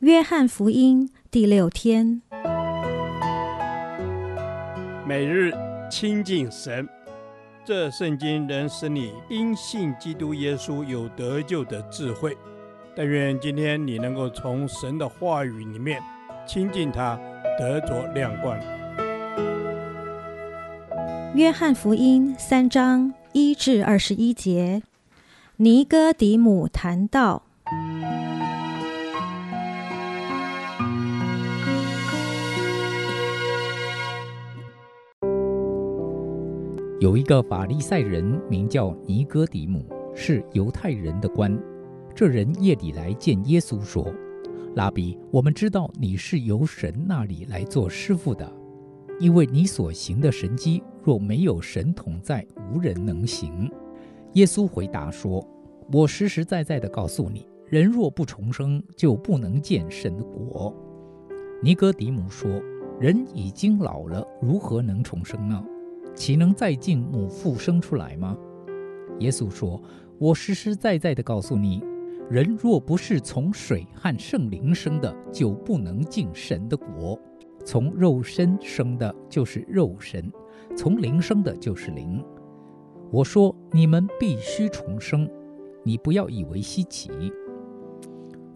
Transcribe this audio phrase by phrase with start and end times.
[0.00, 2.22] 约翰福音第六天，
[5.04, 5.52] 每日
[5.90, 6.88] 亲近神，
[7.64, 12.38] 这圣经能使你因信基督耶稣有得救的智慧。
[12.94, 16.00] 但愿今天你能够从神的话语里面
[16.46, 17.18] 亲近他，
[17.58, 18.56] 得着亮光。
[21.34, 24.80] 约翰福音三章一至二十一节，
[25.56, 27.47] 尼哥底母谈道。
[37.00, 39.84] 有一个法利赛人名叫尼哥底母，
[40.16, 41.56] 是犹太人的官。
[42.12, 44.12] 这人夜里来见耶稣，说
[44.74, 48.52] ：“拉比，我们知道你是由神那里来做师傅的，
[49.20, 53.70] 因为你所行的神迹，若没有神同在，无人能行。”
[54.34, 55.46] 耶稣回答说
[55.92, 60.74] ：“我实实在在地告诉你，人若不重生，就不能见神的国。”
[61.62, 62.60] 尼哥底母说
[62.98, 65.64] ：“人已经老了，如何能重生呢？”
[66.18, 68.36] 岂能再进母腹生出来吗？
[69.20, 69.80] 耶稣说
[70.18, 71.80] ：“我实实在在地告诉你，
[72.28, 77.16] 人若不是从水和圣灵生的，就不能进神的国。
[77.64, 80.24] 从肉身生的，就是肉身；
[80.76, 82.22] 从灵生的，就是灵。
[83.12, 85.30] 我说你们必须重生，
[85.84, 87.10] 你不要以为稀奇。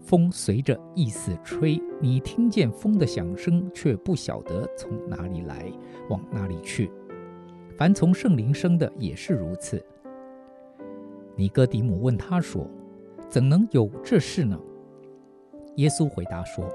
[0.01, 5.71] 风随着意思吹，你听见风的响声，却不晓得从哪里来，
[6.09, 6.91] 往哪里去。”
[7.77, 9.83] 凡从圣灵生的也是如此。
[11.35, 12.69] 尼哥底母问他说
[13.27, 14.59] ：“怎能有这事呢？”
[15.77, 16.69] 耶稣回答说：“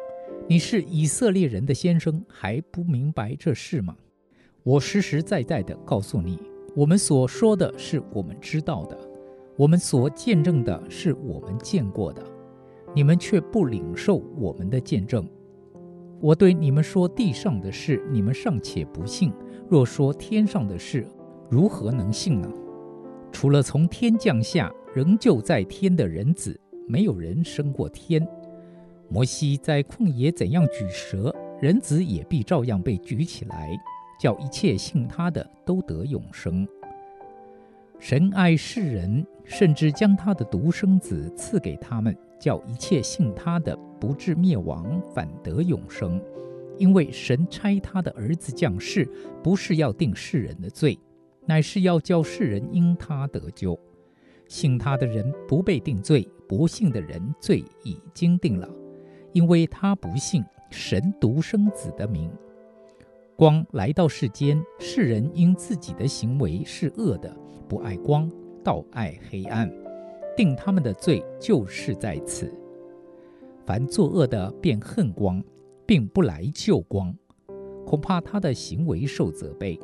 [0.48, 3.96] 你是以色列人的先生，还不明白这事吗？
[4.64, 6.38] 我实实在在地告诉你，
[6.74, 8.98] 我们所说的是我们知道的，
[9.56, 12.22] 我们所见证的是我们见过的，
[12.92, 15.26] 你们却不领受我们的见证。
[16.20, 19.32] 我对你们说地上的事，你们尚且不信。”
[19.68, 21.06] 若说天上的事，
[21.50, 22.50] 如何能信呢？
[23.30, 28.26] 除了从天降下，仍旧在天的人子，没有人升过天。
[29.10, 33.70] 摩西在旷野怎样举蛇，人子也必照样被举起来，
[34.18, 36.66] 叫一切信他的都得永生。
[37.98, 46.20] 神爱世人，甚至将他的独生子赐给他们，叫一切信他的不至灭亡，反得永生。
[46.76, 49.04] 因为神差他的儿子降世，
[49.42, 50.96] 不是要定世人的罪，
[51.44, 53.78] 乃是要叫世人因他得救。
[54.46, 58.68] 信他的人不被定罪，不信的人罪已经定了，
[59.32, 62.30] 因为他不信神独生子的名。
[63.36, 67.36] 光来到世间，世人因自己的行为是恶的，
[67.68, 68.30] 不爱光，
[68.64, 69.70] 倒爱黑暗，
[70.36, 72.52] 定他们的罪就是在此。
[73.68, 75.44] 凡作恶的便恨光。
[75.84, 77.14] 并不来救光，
[77.86, 79.78] 恐怕他的行为受责备；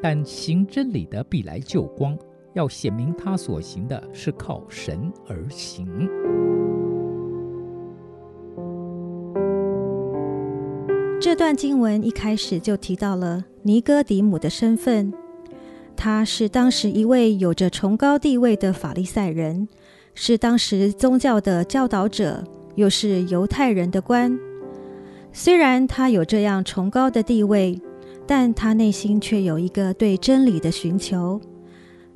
[0.00, 2.16] 但行真理的必来救光，
[2.54, 5.88] 要显明他所行的是靠神而行。
[11.20, 15.12] 这段经文一开始就提到了尼哥底母的身份，
[15.96, 19.66] 他是当时一位有着崇高地位的法利赛人，
[20.14, 22.44] 是当时宗教的教导者，
[22.74, 24.38] 又是犹太人的官。
[25.32, 27.80] 虽然他有这样崇高的地位，
[28.26, 31.40] 但他内心却有一个对真理的寻求。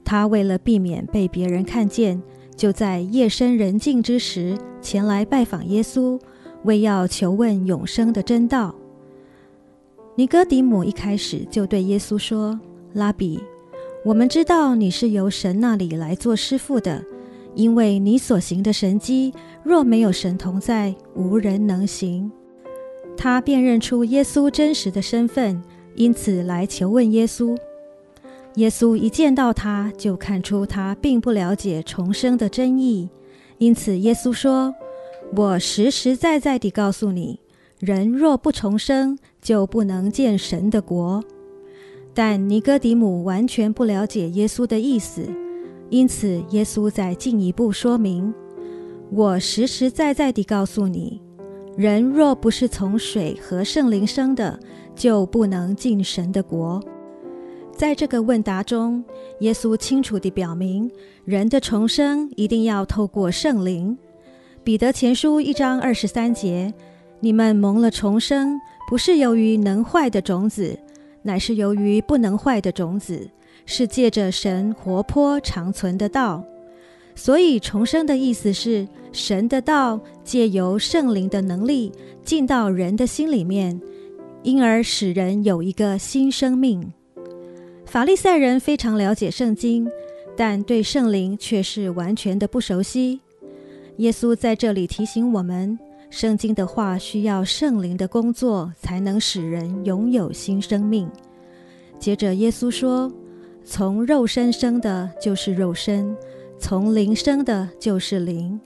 [0.05, 2.23] 他为了避免被别人看见，
[2.55, 6.21] 就在夜深人静之时前来拜访耶稣，
[6.65, 8.75] 为要求问永生的真道。
[10.15, 12.59] 尼哥底母一开始就对耶稣说
[12.95, 13.41] ：“拉比，
[14.05, 17.05] 我们知道你是由神那里来做师傅的，
[17.55, 19.35] 因为你所行的神迹，
[19.67, 22.31] 若没有神同在，无人能行。”
[23.19, 25.61] 他辨认出耶稣真实的身份，
[25.97, 27.59] 因此来求问耶稣。
[28.55, 33.09] 耶稣一见到他，就看出他并不了解重生的真意，
[33.59, 34.73] 因此耶稣说
[35.35, 37.41] ：“我实实在在地告诉你，
[37.81, 41.25] 人若不重生，就不能见神的国。”
[42.15, 45.27] 但尼哥底母完全不了解耶稣的意思，
[45.91, 48.33] 因此耶稣再进一步说明
[49.11, 51.21] ：“我实实在在地告诉你。”
[51.77, 54.59] 人若不是从水和圣灵生的，
[54.95, 56.83] 就不能进神的国。
[57.77, 59.05] 在这个问答中，
[59.41, 60.91] 耶稣清楚地表明，
[61.27, 63.99] 人的重生一定要透过圣灵。
[64.65, 66.73] 彼得前书一章二十三节：
[67.21, 70.79] 你们蒙了重生，不是由于能坏的种子，
[71.23, 73.31] 乃是由于不能坏的种子，
[73.67, 76.43] 是借着神活泼长存的道。
[77.17, 81.91] 所以重生的意思是，神的道借由圣灵的能力
[82.23, 83.81] 进到人的心里面，
[84.43, 86.93] 因而使人有一个新生命。
[87.87, 89.89] 法利赛人非常了解圣经，
[90.37, 93.21] 但对圣灵却是完全的不熟悉。
[93.97, 95.77] 耶稣在这里提醒我们。
[96.09, 101.11] 圣经的话需要圣灵的工作，才能使人拥有新生命。
[101.99, 103.13] 接着，耶稣说
[103.65, 106.15] ：“从肉身生的，就是肉身；
[106.59, 108.59] 从灵生的，就是灵。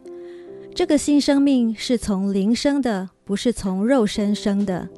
[0.74, 4.88] 这个新生命是从灵生的，不是从肉身生的。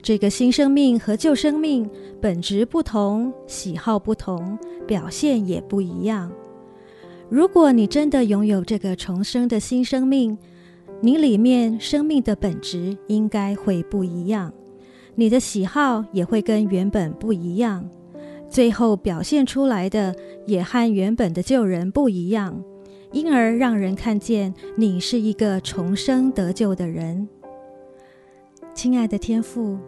[0.00, 1.88] 这个新生命和旧生命
[2.20, 6.30] 本质不同，喜好不同，表现也不一样。
[7.28, 10.38] 如果你真的拥有这个重生的新生命，
[11.02, 14.52] 你里面生命的本质应该会不一样，
[15.14, 17.86] 你的喜好也会跟原本不一样，
[18.50, 20.14] 最后表现出来的
[20.44, 22.60] 也和原本的旧人不一样，
[23.12, 27.28] 因而让人看见你是一个重生得救的人。
[28.74, 29.78] 亲爱的天父，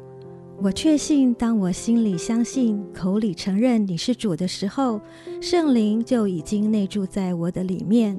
[0.63, 5.01] 我确信，当我心里相信、口里承认你是主的时候，
[5.41, 8.19] 圣灵就已经内住在我的里面，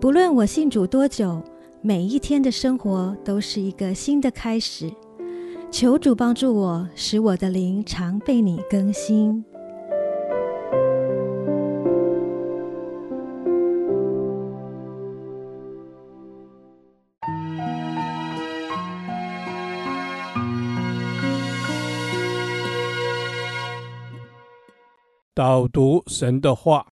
[0.00, 1.42] 不论我信主多久。
[1.82, 4.90] 每一天的生活都是一个新的开始，
[5.70, 9.44] 求主帮助我，使我的灵常被你更新。
[25.36, 26.86] 导读神的话，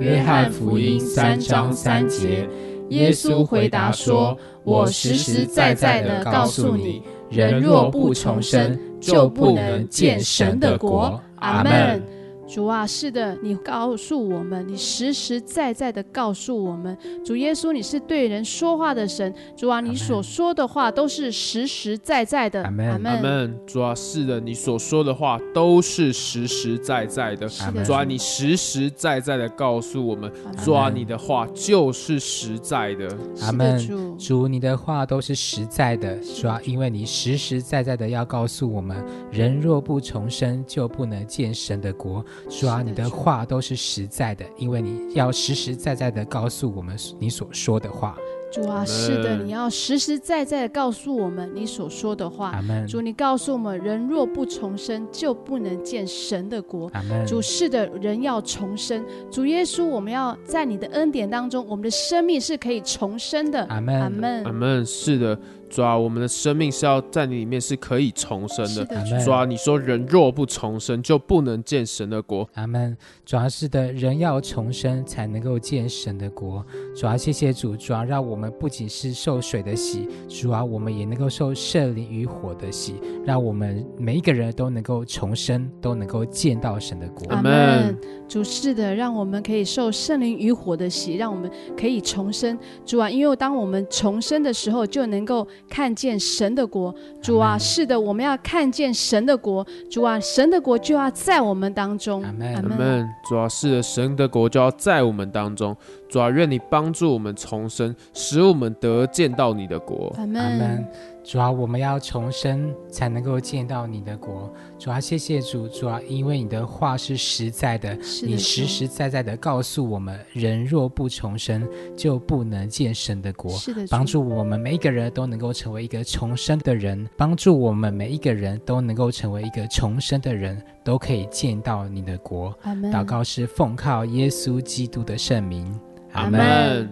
[0.00, 2.48] 约翰福音三章三节。
[2.88, 4.36] 耶稣回答说
[4.66, 7.00] ：“我实实在在的告诉你，
[7.30, 12.02] 人若不重生，就不能见神的国。”阿门。
[12.48, 19.32] 主啊，是的，你告诉我们，你实实在在的告诉我们，主耶稣，你是对人说话的神。
[19.54, 22.62] 主啊，你所说的话都是实实在在的。
[22.64, 22.90] 阿门。
[22.90, 23.54] 阿门。
[23.66, 27.46] 主啊，是的，你所说的话都是实实在在的。
[27.84, 30.32] 主啊，你实实在在的告诉我们，
[30.64, 33.08] 主啊，你的话就是实在的。
[33.42, 33.78] 阿门。
[34.18, 36.16] 主，你的话都是实在的。
[36.16, 38.96] 主啊，因为你实实在在的要告诉我们，
[39.30, 42.24] 人若不重生，就不能见神的国。
[42.48, 48.16] 主啊，你的话都是实在的，因为你要实实在在的告诉我们你所说的话。
[48.50, 52.52] 主啊，是的，你要实实在在的告诉我们你所说的话。
[52.52, 52.86] 阿门。
[52.86, 56.88] 主，你告诉我们，人若不重生，就不能见神的国。
[56.94, 57.26] 阿门。
[57.26, 59.04] 主，是的，人要重生。
[59.30, 63.62] 主耶稣，我们要在你的恩典当中，我们的生命是可以重生的。
[63.66, 64.00] 阿门。
[64.00, 64.44] 阿门。
[64.44, 64.86] 阿门。
[64.86, 65.38] 是的。
[65.68, 68.84] 主啊，我们的生命是要在你里面是可以重生的。
[69.24, 72.48] 主啊，你说人若不重生，就不能见神的国。
[72.54, 72.96] 阿门。
[73.24, 76.64] 主啊，是的，人要重生才能够见神的国。
[76.96, 82.94] 主啊，谢谢主，主啊，让我们不仅是受水的洗，主啊，我们也能够受圣灵与火的洗，
[83.24, 87.28] 让我们每一个人都能够重生，都能够见到神的国。
[87.28, 87.96] 阿门。
[88.26, 92.58] 主是的，让我们可以受圣灵与火的洗，让我们可以重生。
[92.86, 95.46] 主啊，因为当我们重生的时候，就能够。
[95.68, 102.22] 看见神的国，主啊，是的，我们要看见神的国，主啊，神的国就要在我们当中。
[102.22, 102.54] 阿门。
[102.54, 103.08] 阿门。
[103.28, 105.76] 主啊，是的，神的国就要在我们当中。
[106.08, 110.14] 主啊，愿你帮助我们重生，使我们得见到你的国。
[110.16, 110.86] 阿门。
[111.22, 114.50] 主啊，我们要重生才能够见到你的国。
[114.78, 123.50] 主啊，谢谢主，主啊，因为你的话是实在的，的你实实在在的告诉我们，人若不重生，就不能见神的国。
[123.50, 132.56] 是的，帮助我们每一个人都能够成为一个重生的人，帮助我们每一个人都能够成为一个重生的人，都可以见到你的国。
[132.62, 132.90] 阿门。
[132.90, 135.78] 祷告是奉靠耶稣基督的圣名。
[136.18, 136.90] 阿门。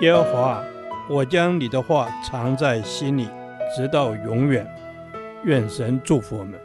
[0.00, 0.62] 耶和华。
[1.06, 3.28] 我将你的话藏在心里，
[3.76, 4.66] 直到永远。
[5.44, 6.58] 愿神祝福我们。